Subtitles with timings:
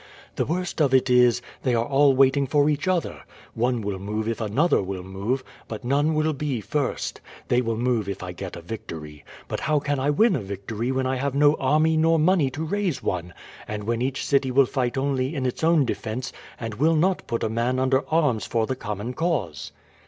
[0.35, 3.21] The worst of it is, they are all waiting for each other.
[3.53, 7.21] One will move if another will move, but none will be first.
[7.49, 9.23] They will move if I get a victory.
[9.47, 12.63] But how can I win a victory when I have no army nor money to
[12.65, 13.35] raise one,
[13.67, 17.43] and when each city will fight only in its own defence, and will not put
[17.43, 19.71] a man under arms for the common cause?"